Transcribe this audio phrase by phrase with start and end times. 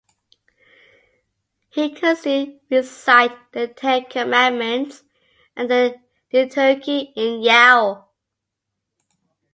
[1.69, 5.03] He could soon recite the Ten Commandments
[5.55, 6.01] and the
[6.33, 8.07] Liturgy in Yao.